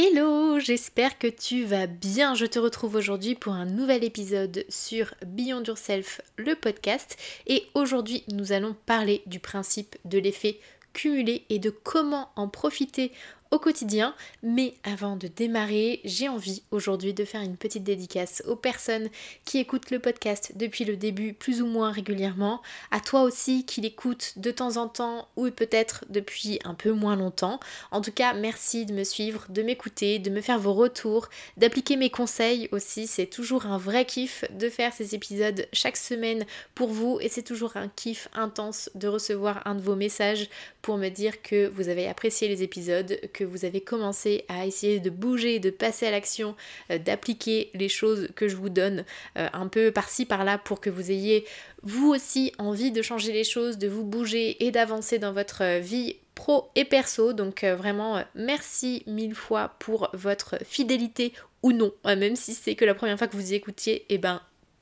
[0.00, 2.36] Hello, j'espère que tu vas bien.
[2.36, 7.16] Je te retrouve aujourd'hui pour un nouvel épisode sur Beyond Yourself, le podcast.
[7.48, 10.60] Et aujourd'hui, nous allons parler du principe de l'effet
[10.92, 13.10] cumulé et de comment en profiter
[13.50, 14.14] au quotidien.
[14.42, 19.08] Mais avant de démarrer, j'ai envie aujourd'hui de faire une petite dédicace aux personnes
[19.44, 23.80] qui écoutent le podcast depuis le début plus ou moins régulièrement, à toi aussi qui
[23.80, 27.60] l'écoutes de temps en temps ou peut-être depuis un peu moins longtemps.
[27.90, 31.96] En tout cas, merci de me suivre, de m'écouter, de me faire vos retours, d'appliquer
[31.96, 33.06] mes conseils aussi.
[33.06, 37.42] C'est toujours un vrai kiff de faire ces épisodes chaque semaine pour vous et c'est
[37.42, 40.48] toujours un kiff intense de recevoir un de vos messages
[40.82, 45.10] pour me dire que vous avez apprécié les épisodes, vous avez commencé à essayer de
[45.10, 46.54] bouger, de passer à l'action,
[46.90, 49.04] euh, d'appliquer les choses que je vous donne
[49.36, 51.44] euh, un peu par-ci par-là pour que vous ayez
[51.82, 55.78] vous aussi envie de changer les choses, de vous bouger et d'avancer dans votre euh,
[55.78, 57.32] vie pro et perso.
[57.32, 62.94] Donc vraiment merci mille fois pour votre fidélité ou non, même si c'est que la
[62.94, 64.40] première fois que vous y écoutiez, et eh ben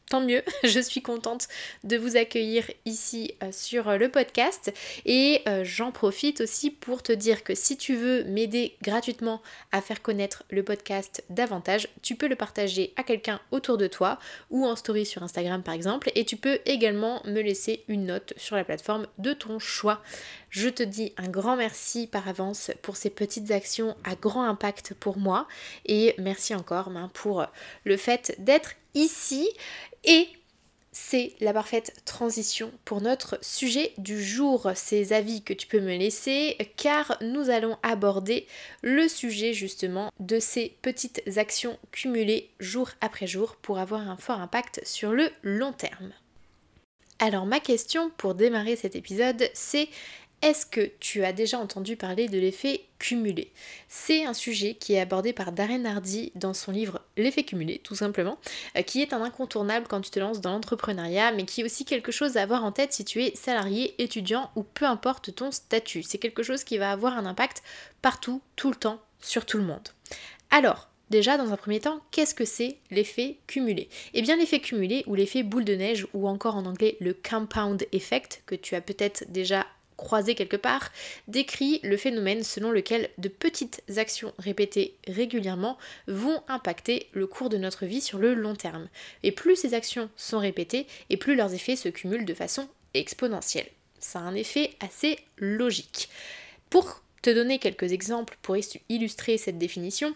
[0.08, 1.48] tant mieux, je suis contente
[1.84, 4.72] de vous accueillir ici euh, sur euh, le podcast
[5.04, 9.80] et euh, j'en profite aussi pour te dire que si tu veux m'aider gratuitement à
[9.80, 14.18] faire connaître le podcast davantage, tu peux le partager à quelqu'un autour de toi
[14.50, 18.32] ou en story sur Instagram par exemple et tu peux également me laisser une note
[18.36, 20.02] sur la plateforme de ton choix.
[20.56, 24.94] Je te dis un grand merci par avance pour ces petites actions à grand impact
[24.94, 25.46] pour moi.
[25.84, 27.44] Et merci encore ben, pour
[27.84, 29.50] le fait d'être ici.
[30.04, 30.26] Et
[30.92, 35.94] c'est la parfaite transition pour notre sujet du jour, ces avis que tu peux me
[35.94, 38.47] laisser, car nous allons aborder
[38.81, 44.41] le sujet justement de ces petites actions cumulées jour après jour pour avoir un fort
[44.41, 46.14] impact sur le long terme.
[47.19, 49.88] Alors ma question pour démarrer cet épisode, c'est
[50.42, 53.52] est-ce que tu as déjà entendu parler de l'effet cumulé?
[53.88, 57.94] C'est un sujet qui est abordé par Darren Hardy dans son livre L'effet cumulé, tout
[57.94, 58.38] simplement,
[58.76, 61.84] euh, qui est un incontournable quand tu te lances dans l'entrepreneuriat, mais qui est aussi
[61.84, 65.50] quelque chose à avoir en tête si tu es salarié, étudiant ou peu importe ton
[65.50, 66.02] statut.
[66.02, 67.62] C'est quelque chose qui va avoir un impact
[68.02, 69.88] partout, tout le temps, sur tout le monde.
[70.50, 73.88] Alors, Déjà, dans un premier temps, qu'est-ce que c'est l'effet cumulé?
[74.12, 77.86] Eh bien, l'effet cumulé ou l'effet boule de neige, ou encore en anglais le compound
[77.92, 80.92] effect, que tu as peut-être déjà croisé quelque part,
[81.28, 87.56] décrit le phénomène selon lequel de petites actions répétées régulièrement vont impacter le cours de
[87.56, 88.88] notre vie sur le long terme.
[89.22, 93.68] Et plus ces actions sont répétées, et plus leurs effets se cumulent de façon exponentielle.
[93.98, 96.08] Ça a un effet assez logique.
[96.70, 98.56] Pour te donner quelques exemples pour
[98.88, 100.14] illustrer cette définition,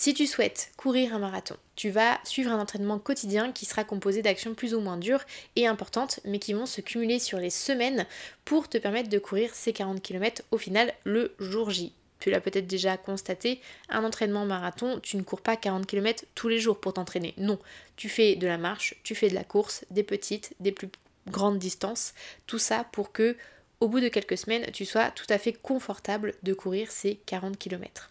[0.00, 4.22] si tu souhaites courir un marathon, tu vas suivre un entraînement quotidien qui sera composé
[4.22, 8.06] d'actions plus ou moins dures et importantes, mais qui vont se cumuler sur les semaines
[8.46, 11.92] pour te permettre de courir ces 40 km au final le jour J.
[12.18, 13.60] Tu l'as peut-être déjà constaté,
[13.90, 17.34] un entraînement marathon, tu ne cours pas 40 km tous les jours pour t'entraîner.
[17.36, 17.58] Non,
[17.96, 20.88] tu fais de la marche, tu fais de la course, des petites, des plus
[21.26, 22.14] grandes distances,
[22.46, 23.36] tout ça pour que
[23.80, 27.58] au bout de quelques semaines, tu sois tout à fait confortable de courir ces 40
[27.58, 28.10] km.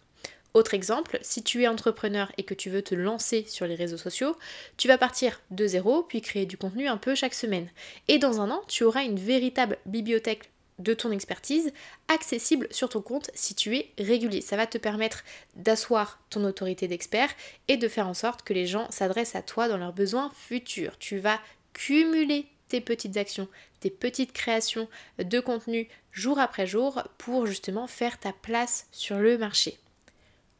[0.52, 3.96] Autre exemple, si tu es entrepreneur et que tu veux te lancer sur les réseaux
[3.96, 4.36] sociaux,
[4.76, 7.68] tu vas partir de zéro puis créer du contenu un peu chaque semaine.
[8.08, 10.50] Et dans un an, tu auras une véritable bibliothèque
[10.80, 11.72] de ton expertise
[12.08, 14.40] accessible sur ton compte si tu es régulier.
[14.40, 15.22] Ça va te permettre
[15.54, 17.30] d'asseoir ton autorité d'expert
[17.68, 20.98] et de faire en sorte que les gens s'adressent à toi dans leurs besoins futurs.
[20.98, 21.38] Tu vas
[21.74, 23.48] cumuler tes petites actions,
[23.80, 24.88] tes petites créations
[25.18, 29.78] de contenu jour après jour pour justement faire ta place sur le marché.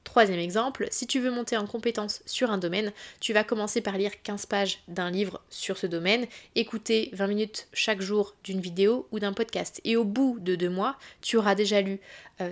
[0.04, 3.96] Troisième exemple, si tu veux monter en compétence sur un domaine, tu vas commencer par
[3.96, 6.26] lire 15 pages d'un livre sur ce domaine,
[6.56, 9.80] écouter 20 minutes chaque jour d'une vidéo ou d'un podcast.
[9.84, 12.00] Et au bout de deux mois, tu auras déjà lu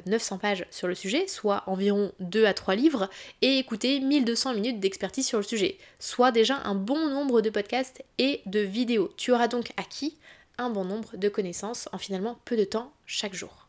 [0.07, 3.11] 900 euh, pages sur le sujet, soit environ 2 à 3 livres,
[3.43, 8.05] et écouté 1200 minutes d'expertise sur le sujet, soit déjà un bon nombre de podcasts
[8.19, 9.13] et de vidéos.
[9.17, 10.17] Tu auras donc acquis
[10.59, 13.69] un bon nombre de connaissances en finalement peu de temps chaque jour.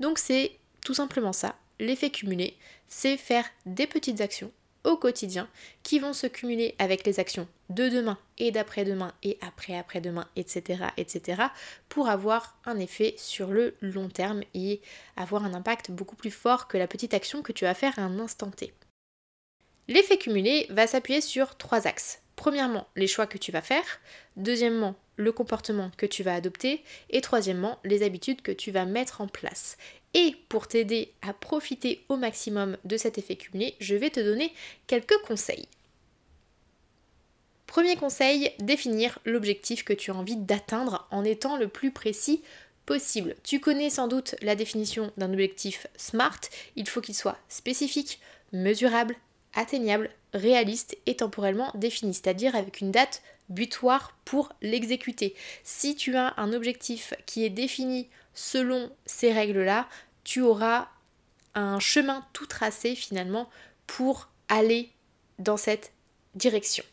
[0.00, 0.52] Donc c'est
[0.84, 4.52] tout simplement ça, l'effet cumulé, c'est faire des petites actions
[4.84, 5.48] au quotidien
[5.82, 11.42] qui vont se cumuler avec les actions de demain et d'après-demain et après-après-demain, etc., etc.,
[11.88, 14.80] pour avoir un effet sur le long terme et
[15.16, 18.02] avoir un impact beaucoup plus fort que la petite action que tu vas faire à
[18.02, 18.72] un instant T.
[19.88, 22.22] L'effet cumulé va s'appuyer sur trois axes.
[22.38, 23.84] Premièrement, les choix que tu vas faire,
[24.36, 29.20] deuxièmement, le comportement que tu vas adopter, et troisièmement, les habitudes que tu vas mettre
[29.20, 29.76] en place.
[30.14, 34.54] Et pour t'aider à profiter au maximum de cet effet cumulé, je vais te donner
[34.86, 35.66] quelques conseils.
[37.66, 42.42] Premier conseil, définir l'objectif que tu as envie d'atteindre en étant le plus précis
[42.86, 43.34] possible.
[43.42, 46.40] Tu connais sans doute la définition d'un objectif SMART,
[46.76, 48.20] il faut qu'il soit spécifique,
[48.52, 49.16] mesurable,
[49.54, 55.34] atteignable, réaliste et temporellement défini, c'est-à-dire avec une date butoir pour l'exécuter.
[55.64, 59.88] Si tu as un objectif qui est défini selon ces règles-là,
[60.24, 60.88] tu auras
[61.54, 63.48] un chemin tout tracé finalement
[63.86, 64.90] pour aller
[65.38, 65.92] dans cette
[66.34, 66.84] direction.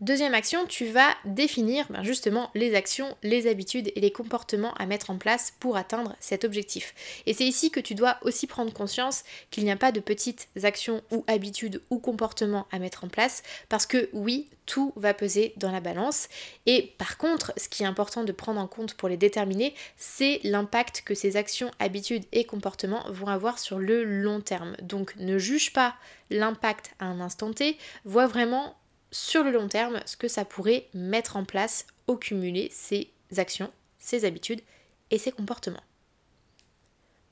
[0.00, 4.86] Deuxième action, tu vas définir ben, justement les actions, les habitudes et les comportements à
[4.86, 6.94] mettre en place pour atteindre cet objectif.
[7.26, 10.50] Et c'est ici que tu dois aussi prendre conscience qu'il n'y a pas de petites
[10.62, 15.52] actions ou habitudes ou comportements à mettre en place parce que oui, tout va peser
[15.56, 16.28] dans la balance.
[16.66, 20.38] Et par contre, ce qui est important de prendre en compte pour les déterminer, c'est
[20.44, 24.76] l'impact que ces actions, habitudes et comportements vont avoir sur le long terme.
[24.80, 25.96] Donc ne juge pas
[26.30, 28.76] l'impact à un instant T, vois vraiment
[29.10, 33.72] sur le long terme ce que ça pourrait mettre en place au cumuler ces actions,
[33.98, 34.62] ces habitudes
[35.10, 35.82] et ces comportements.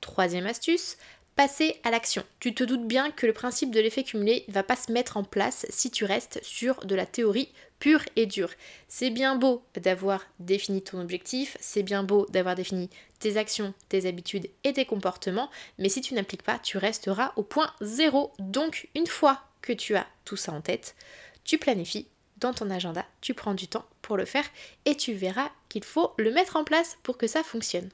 [0.01, 0.97] Troisième astuce,
[1.37, 2.23] passer à l'action.
[2.39, 5.17] Tu te doutes bien que le principe de l'effet cumulé ne va pas se mettre
[5.17, 8.49] en place si tu restes sur de la théorie pure et dure.
[8.87, 12.89] C'est bien beau d'avoir défini ton objectif, c'est bien beau d'avoir défini
[13.19, 17.43] tes actions, tes habitudes et tes comportements, mais si tu n'appliques pas, tu resteras au
[17.43, 18.33] point zéro.
[18.39, 20.95] Donc une fois que tu as tout ça en tête,
[21.47, 22.07] tu planifies
[22.37, 24.45] dans ton agenda, tu prends du temps pour le faire
[24.85, 27.89] et tu verras qu'il faut le mettre en place pour que ça fonctionne.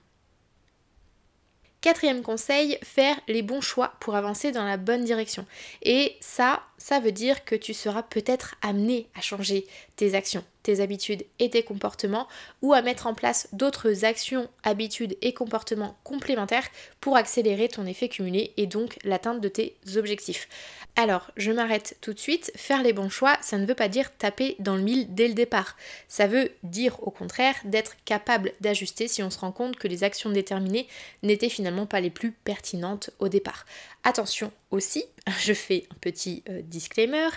[1.79, 5.45] Quatrième conseil, faire les bons choix pour avancer dans la bonne direction.
[5.81, 9.65] Et ça, ça veut dire que tu seras peut-être amené à changer
[9.95, 12.27] tes actions, tes habitudes et tes comportements
[12.61, 16.67] ou à mettre en place d'autres actions, habitudes et comportements complémentaires
[16.99, 20.49] pour accélérer ton effet cumulé et donc l'atteinte de tes objectifs.
[20.97, 22.51] Alors, je m'arrête tout de suite.
[22.55, 25.33] Faire les bons choix, ça ne veut pas dire taper dans le mille dès le
[25.33, 25.77] départ.
[26.09, 30.03] Ça veut dire au contraire d'être capable d'ajuster si on se rend compte que les
[30.03, 30.89] actions déterminées
[31.23, 33.65] n'étaient finalement pas les plus pertinentes au départ.
[34.03, 35.05] Attention aussi,
[35.39, 37.29] je fais un petit euh, disclaimer,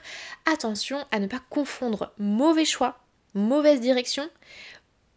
[0.45, 2.99] attention à ne pas confondre mauvais choix,
[3.35, 4.29] mauvaise direction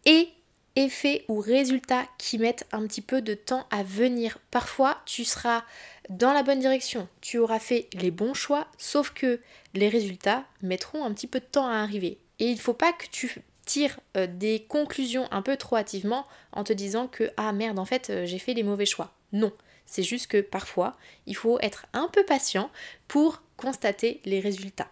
[0.04, 0.28] et
[0.76, 4.38] effet ou résultat qui mettent un petit peu de temps à venir.
[4.50, 5.64] Parfois, tu seras
[6.08, 9.40] dans la bonne direction, tu auras fait les bons choix, sauf que
[9.74, 12.18] les résultats mettront un petit peu de temps à arriver.
[12.38, 16.26] Et il ne faut pas que tu tires euh, des conclusions un peu trop hâtivement
[16.52, 19.12] en te disant que ah merde en fait euh, j'ai fait les mauvais choix.
[19.32, 19.52] Non,
[19.90, 20.96] c'est juste que parfois
[21.26, 22.70] il faut être un peu patient
[23.08, 24.88] pour constater les résultats.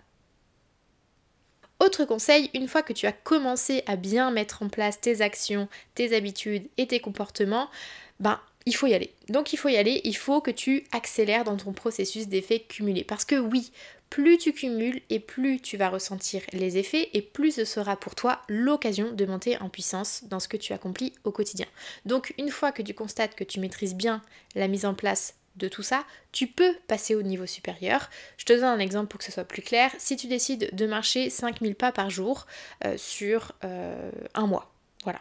[1.79, 5.69] Autre conseil, une fois que tu as commencé à bien mettre en place tes actions,
[5.95, 7.71] tes habitudes et tes comportements,
[8.19, 9.15] ben il faut y aller.
[9.29, 13.05] Donc il faut y aller, il faut que tu accélères dans ton processus d'effets cumulés.
[13.05, 13.71] Parce que oui,
[14.11, 18.15] plus tu cumules et plus tu vas ressentir les effets et plus ce sera pour
[18.15, 21.67] toi l'occasion de monter en puissance dans ce que tu accomplis au quotidien.
[22.07, 24.23] Donc une fois que tu constates que tu maîtrises bien
[24.55, 28.09] la mise en place de tout ça, tu peux passer au niveau supérieur.
[28.37, 29.91] Je te donne un exemple pour que ce soit plus clair.
[29.99, 32.47] Si tu décides de marcher 5000 pas par jour
[32.85, 34.73] euh, sur euh, un mois,
[35.05, 35.21] voilà,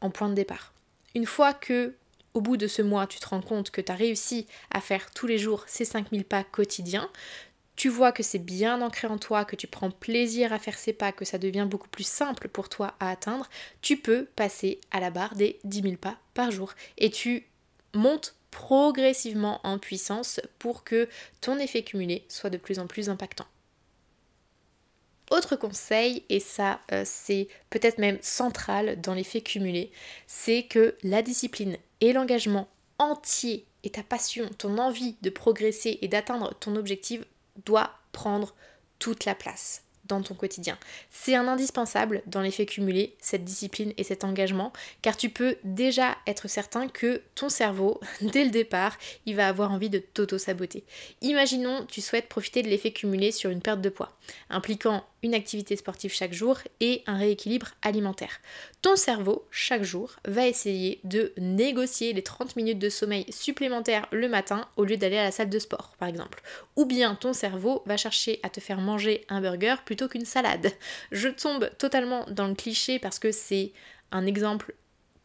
[0.00, 0.72] en point de départ.
[1.14, 1.94] Une fois que
[2.36, 5.10] au bout de ce mois, tu te rends compte que tu as réussi à faire
[5.12, 7.08] tous les jours ces 5000 pas quotidiens,
[7.76, 10.92] tu vois que c'est bien ancré en toi, que tu prends plaisir à faire ces
[10.92, 13.48] pas, que ça devient beaucoup plus simple pour toi à atteindre,
[13.82, 16.72] tu peux passer à la barre des 10 000 pas par jour.
[16.96, 17.46] Et tu
[17.92, 21.08] montes progressivement en puissance pour que
[21.42, 23.46] ton effet cumulé soit de plus en plus impactant.
[25.30, 29.90] Autre conseil, et ça euh, c'est peut-être même central dans l'effet cumulé,
[30.26, 32.68] c'est que la discipline et l'engagement
[32.98, 37.22] entier et ta passion, ton envie de progresser et d'atteindre ton objectif
[37.64, 38.54] doit prendre
[38.98, 40.78] toute la place dans ton quotidien.
[41.10, 44.72] C'est un indispensable dans l'effet cumulé, cette discipline et cet engagement,
[45.02, 48.96] car tu peux déjà être certain que ton cerveau, dès le départ,
[49.26, 50.84] il va avoir envie de t'auto-saboter.
[51.22, 54.16] Imaginons, tu souhaites profiter de l'effet cumulé sur une perte de poids,
[54.50, 58.40] impliquant une activité sportive chaque jour et un rééquilibre alimentaire.
[58.82, 64.28] Ton cerveau, chaque jour, va essayer de négocier les 30 minutes de sommeil supplémentaires le
[64.28, 66.42] matin au lieu d'aller à la salle de sport, par exemple.
[66.76, 70.70] Ou bien ton cerveau va chercher à te faire manger un burger plutôt qu'une salade.
[71.12, 73.72] Je tombe totalement dans le cliché parce que c'est
[74.12, 74.74] un exemple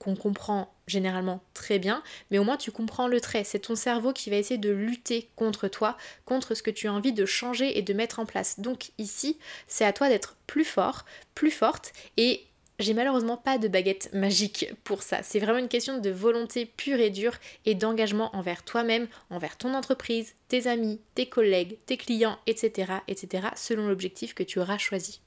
[0.01, 3.43] qu'on comprend généralement très bien, mais au moins tu comprends le trait.
[3.43, 6.93] C'est ton cerveau qui va essayer de lutter contre toi, contre ce que tu as
[6.93, 8.60] envie de changer et de mettre en place.
[8.60, 11.05] Donc ici, c'est à toi d'être plus fort,
[11.36, 12.41] plus forte et
[12.79, 15.22] j'ai malheureusement pas de baguette magique pour ça.
[15.22, 17.36] C'est vraiment une question de volonté pure et dure
[17.67, 22.93] et d'engagement envers toi-même, envers ton entreprise, tes amis, tes collègues, tes clients, etc.
[23.08, 23.50] etc.
[23.55, 25.22] selon l'objectif que tu auras choisi.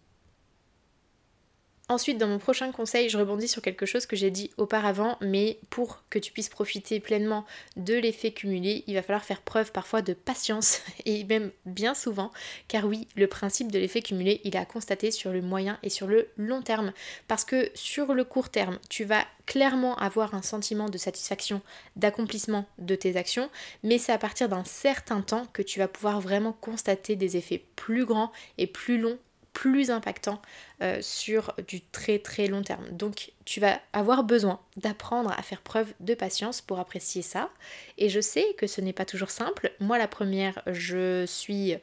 [1.90, 5.58] Ensuite, dans mon prochain conseil, je rebondis sur quelque chose que j'ai dit auparavant, mais
[5.68, 7.44] pour que tu puisses profiter pleinement
[7.76, 12.32] de l'effet cumulé, il va falloir faire preuve parfois de patience, et même bien souvent,
[12.68, 15.90] car oui, le principe de l'effet cumulé, il est à constater sur le moyen et
[15.90, 16.94] sur le long terme,
[17.28, 21.60] parce que sur le court terme, tu vas clairement avoir un sentiment de satisfaction,
[21.96, 23.50] d'accomplissement de tes actions,
[23.82, 27.62] mais c'est à partir d'un certain temps que tu vas pouvoir vraiment constater des effets
[27.76, 29.18] plus grands et plus longs
[29.54, 30.42] plus impactant
[30.82, 32.87] euh, sur du très très long terme.
[32.90, 37.49] Donc tu vas avoir besoin d'apprendre à faire preuve de patience pour apprécier ça.
[37.96, 39.73] Et je sais que ce n'est pas toujours simple.
[39.80, 41.75] Moi la première, je suis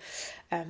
[0.53, 0.63] euh,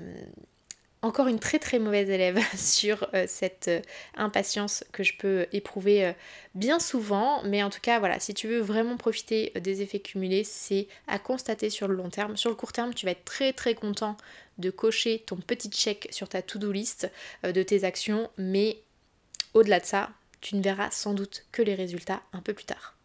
[1.02, 3.70] encore une très très mauvaise élève sur euh, cette
[4.16, 6.14] impatience que je peux éprouver
[6.54, 7.42] bien souvent.
[7.44, 11.18] Mais en tout cas, voilà, si tu veux vraiment profiter des effets cumulés, c'est à
[11.18, 12.38] constater sur le long terme.
[12.38, 14.16] Sur le court terme, tu vas être très très content
[14.58, 17.10] de cocher ton petit check sur ta to-do list
[17.44, 18.30] de tes actions.
[18.38, 18.82] Mais
[19.54, 22.96] au-delà de ça, tu ne verras sans doute que les résultats un peu plus tard.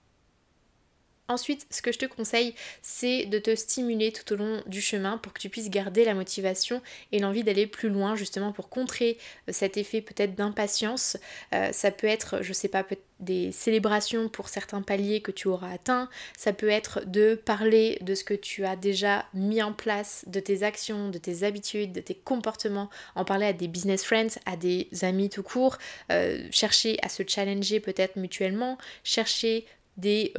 [1.28, 5.18] Ensuite, ce que je te conseille, c'est de te stimuler tout au long du chemin
[5.18, 6.80] pour que tu puisses garder la motivation
[7.10, 9.18] et l'envie d'aller plus loin, justement pour contrer
[9.48, 11.16] euh, cet effet peut-être d'impatience.
[11.52, 12.84] Euh, ça peut être, je sais pas,
[13.18, 16.08] des célébrations pour certains paliers que tu auras atteints.
[16.36, 20.38] Ça peut être de parler de ce que tu as déjà mis en place, de
[20.38, 22.88] tes actions, de tes habitudes, de tes comportements.
[23.14, 25.78] En parler à des business friends, à des amis tout court.
[26.12, 28.78] Euh, chercher à se challenger peut-être mutuellement.
[29.02, 29.66] Chercher
[29.96, 30.32] des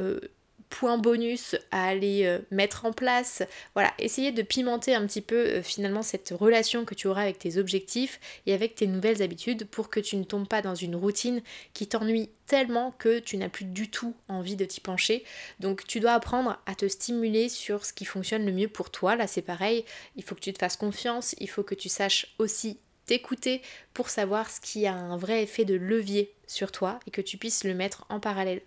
[0.69, 3.43] points bonus à aller euh, mettre en place.
[3.73, 7.39] Voilà, essayer de pimenter un petit peu euh, finalement cette relation que tu auras avec
[7.39, 10.95] tes objectifs et avec tes nouvelles habitudes pour que tu ne tombes pas dans une
[10.95, 11.41] routine
[11.73, 15.23] qui t'ennuie tellement que tu n'as plus du tout envie de t'y pencher.
[15.59, 19.15] Donc tu dois apprendre à te stimuler sur ce qui fonctionne le mieux pour toi.
[19.15, 22.33] Là c'est pareil, il faut que tu te fasses confiance, il faut que tu saches
[22.39, 23.61] aussi t'écouter
[23.93, 27.37] pour savoir ce qui a un vrai effet de levier sur toi et que tu
[27.37, 28.61] puisses le mettre en parallèle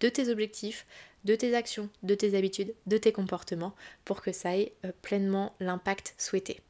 [0.00, 0.86] de tes objectifs,
[1.24, 5.54] de tes actions, de tes habitudes, de tes comportements pour que ça ait euh, pleinement
[5.60, 6.60] l'impact souhaité.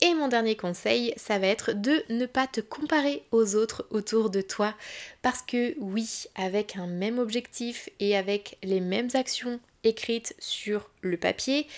[0.00, 4.30] Et mon dernier conseil, ça va être de ne pas te comparer aux autres autour
[4.30, 4.74] de toi.
[5.22, 11.16] Parce que oui, avec un même objectif et avec les mêmes actions écrites sur le
[11.16, 11.68] papier,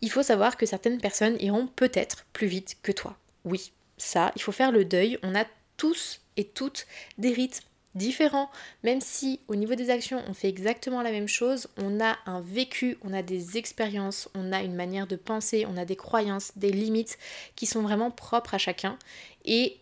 [0.00, 3.16] il faut savoir que certaines personnes iront peut-être plus vite que toi.
[3.44, 5.18] Oui, ça, il faut faire le deuil.
[5.24, 5.44] On a
[5.76, 6.86] tous et toutes
[7.18, 8.50] des rythmes différent,
[8.82, 12.40] même si au niveau des actions on fait exactement la même chose, on a un
[12.40, 16.52] vécu, on a des expériences, on a une manière de penser, on a des croyances,
[16.56, 17.18] des limites
[17.56, 18.98] qui sont vraiment propres à chacun.
[19.44, 19.78] Et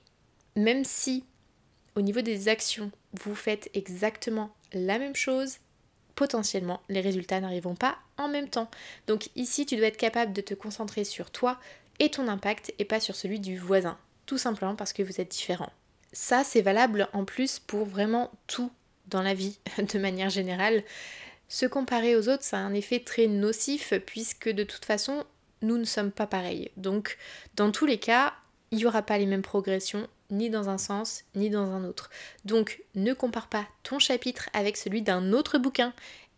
[0.57, 1.25] même si
[1.95, 5.59] au niveau des actions vous faites exactement la même chose,
[6.15, 8.71] potentiellement les résultats n'arriveront pas en même temps.
[9.07, 11.59] Donc ici tu dois être capable de te concentrer sur toi
[11.99, 15.31] et ton impact et pas sur celui du voisin, tout simplement parce que vous êtes
[15.31, 15.73] différents
[16.13, 18.71] ça, c'est valable en plus pour vraiment tout
[19.07, 20.83] dans la vie, de manière générale.
[21.49, 25.25] Se comparer aux autres, ça a un effet très nocif puisque de toute façon,
[25.63, 26.71] nous ne sommes pas pareils.
[26.77, 27.19] Donc,
[27.57, 28.35] dans tous les cas,
[28.71, 32.09] il n'y aura pas les mêmes progressions, ni dans un sens, ni dans un autre.
[32.45, 35.93] Donc, ne compare pas ton chapitre avec celui d'un autre bouquin.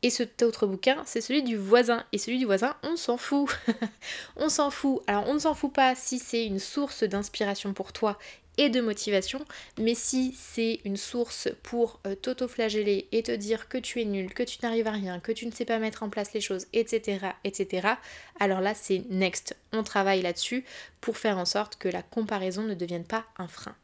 [0.04, 2.04] Et cet autre bouquin, c'est celui du voisin.
[2.12, 3.48] Et celui du voisin, on s'en fout.
[4.36, 5.02] on s'en fout.
[5.06, 8.18] Alors, on ne s'en fout pas si c'est une source d'inspiration pour toi
[8.58, 9.44] et de motivation,
[9.78, 14.32] mais si c'est une source pour euh, t'auto-flageller et te dire que tu es nul,
[14.34, 16.66] que tu n'arrives à rien, que tu ne sais pas mettre en place les choses,
[16.72, 17.88] etc., etc.,
[18.38, 19.56] alors là c'est next.
[19.72, 20.64] On travaille là-dessus
[21.00, 23.74] pour faire en sorte que la comparaison ne devienne pas un frein.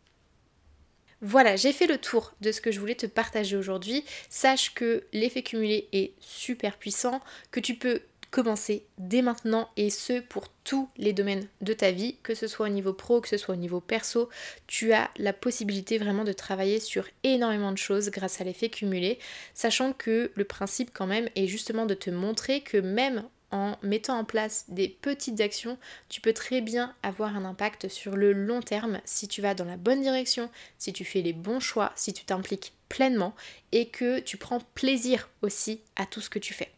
[1.21, 4.05] Voilà, j'ai fait le tour de ce que je voulais te partager aujourd'hui.
[4.29, 7.21] Sache que l'effet cumulé est super puissant,
[7.51, 12.17] que tu peux commencer dès maintenant et ce pour tous les domaines de ta vie,
[12.23, 14.29] que ce soit au niveau pro, que ce soit au niveau perso,
[14.67, 19.19] tu as la possibilité vraiment de travailler sur énormément de choses grâce à l'effet cumulé,
[19.55, 24.19] sachant que le principe quand même est justement de te montrer que même en mettant
[24.19, 28.61] en place des petites actions, tu peux très bien avoir un impact sur le long
[28.61, 32.13] terme si tu vas dans la bonne direction, si tu fais les bons choix, si
[32.13, 33.35] tu t'impliques pleinement
[33.73, 36.71] et que tu prends plaisir aussi à tout ce que tu fais.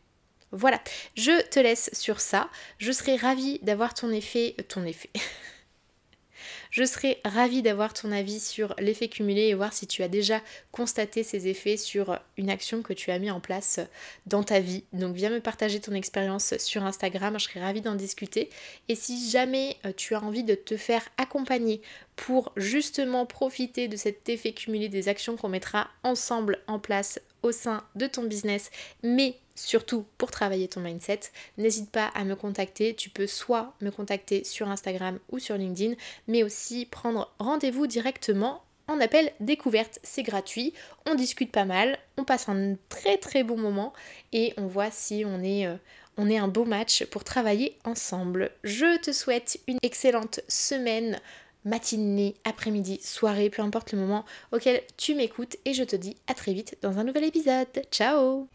[0.53, 0.81] Voilà,
[1.15, 2.51] je te laisse sur ça.
[2.79, 5.11] Je serai ravie d'avoir ton effet, euh, ton effet.
[6.71, 10.41] Je serais ravie d'avoir ton avis sur l'effet cumulé et voir si tu as déjà
[10.71, 13.81] constaté ces effets sur une action que tu as mis en place
[14.27, 14.85] dans ta vie.
[14.93, 18.51] Donc viens me partager ton expérience sur Instagram, je serais ravie d'en discuter.
[18.89, 21.83] Et si jamais euh, tu as envie de te faire accompagner
[22.15, 27.51] pour justement profiter de cet effet cumulé des actions qu'on mettra ensemble en place au
[27.51, 28.71] sein de ton business,
[29.03, 31.21] mais surtout pour travailler ton mindset,
[31.59, 32.95] n'hésite pas à me contacter.
[32.95, 35.95] Tu peux soit me contacter sur Instagram ou sur LinkedIn,
[36.29, 40.01] mais aussi prendre rendez-vous directement en appel découverte.
[40.03, 40.75] C'est gratuit,
[41.07, 43.93] on discute pas mal, on passe un très très bon moment
[44.33, 45.77] et on voit si on est, euh,
[46.17, 48.51] on est un beau match pour travailler ensemble.
[48.65, 51.21] Je te souhaite une excellente semaine
[51.65, 56.35] matinée, après-midi, soirée, peu importe le moment auquel tu m'écoutes et je te dis à
[56.35, 57.69] très vite dans un nouvel épisode.
[57.91, 58.49] Ciao